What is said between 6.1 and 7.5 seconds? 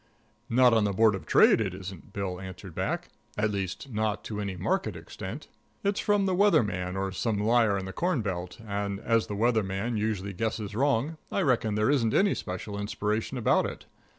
the weather man or some